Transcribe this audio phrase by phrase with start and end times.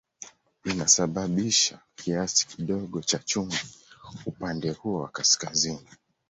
[0.65, 3.65] Inasababisha kiasi kidogo cha chumvi
[4.25, 5.87] upande huo wa kaskazini.